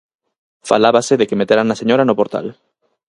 Falábase 0.69 1.13
de 1.19 1.27
que 1.29 1.39
meteran 1.41 1.67
a 1.73 1.79
señora 1.81 2.07
no 2.07 2.17
portal. 2.19 2.47